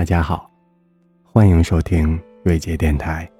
[0.00, 0.50] 大家好，
[1.22, 3.30] 欢迎收听瑞杰电台。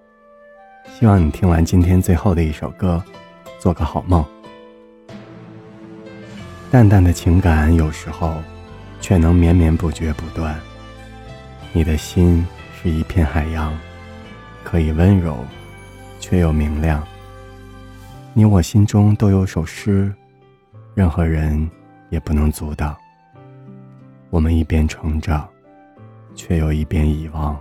[0.85, 3.03] 希望你听完今天最后的一首歌，
[3.59, 4.23] 做个好梦。
[6.71, 8.35] 淡淡的情感有时候，
[9.01, 10.55] 却能绵绵不绝不断。
[11.73, 13.75] 你的心是一片海洋，
[14.63, 15.39] 可以温柔，
[16.19, 17.03] 却又明亮。
[18.35, 20.15] 你我心中都有首诗，
[20.93, 21.71] 任何人
[22.11, 22.95] 也不能阻挡。
[24.29, 25.49] 我们一边成长。
[26.35, 27.59] 却又一边遗忘。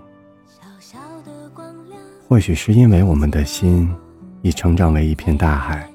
[2.28, 3.90] 或许是因为我们的心
[4.42, 5.90] 已成长为一片大海，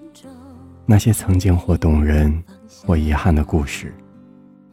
[0.84, 2.42] 那些曾经或动人
[2.84, 3.94] 或遗憾的故事，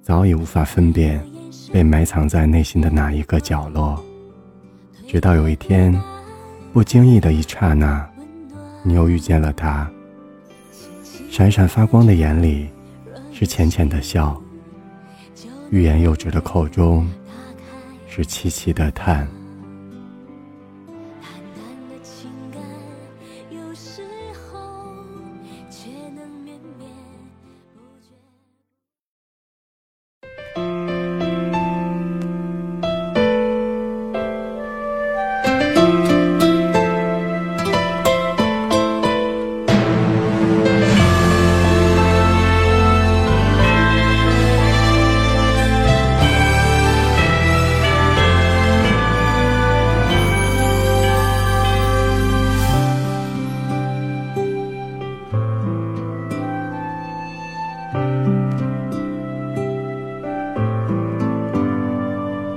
[0.01, 1.23] 早已无法分辨
[1.71, 4.03] 被埋藏在内心的哪一个角落。
[5.07, 5.93] 直到有一天，
[6.73, 8.09] 不经意的一刹那，
[8.83, 9.89] 你又遇见了他。
[11.29, 12.67] 闪闪发光的眼里，
[13.31, 14.35] 是浅浅的笑；
[15.69, 17.07] 欲言又止的口中。
[18.13, 19.40] 是凄凄的叹。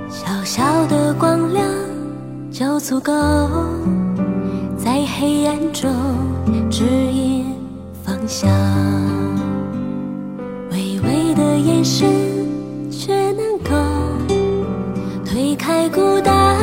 [0.09, 1.65] 小小的光亮
[2.51, 3.11] 就足够
[4.77, 5.91] 在黑暗中
[6.69, 7.45] 指引
[8.03, 8.49] 方向，
[10.71, 12.07] 微微的眼神
[12.91, 13.71] 却能够
[15.25, 16.55] 推开孤单，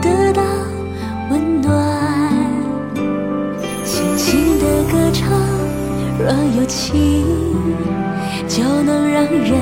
[0.00, 0.42] 得到
[1.30, 1.74] 温暖。
[3.84, 5.28] 轻轻的歌唱，
[6.18, 7.26] 若有情，
[8.48, 9.52] 就能让人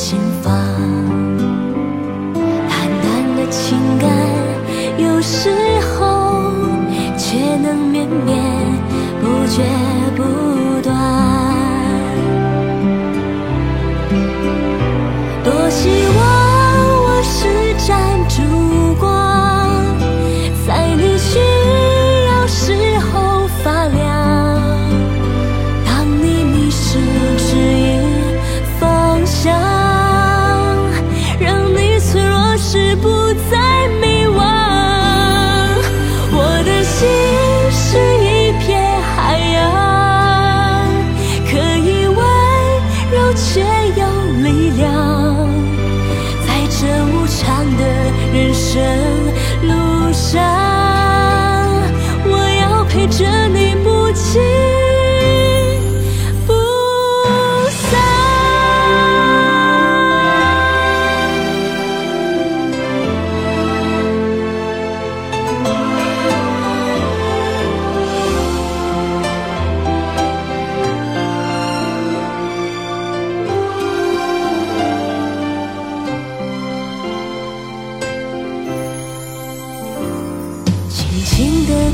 [0.00, 0.50] 心房。
[2.70, 4.08] 淡淡的情感
[4.96, 5.50] 有时
[48.72, 48.80] 生
[49.66, 50.59] 路上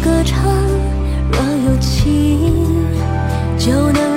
[0.07, 0.41] 歌唱
[1.33, 2.39] 若有情
[3.59, 4.16] 就能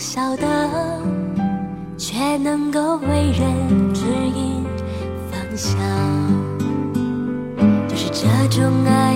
[0.00, 0.46] 小的
[1.98, 4.02] 却能够为人指
[4.34, 4.64] 引
[5.30, 5.78] 方向。
[7.86, 9.09] 就是这种爱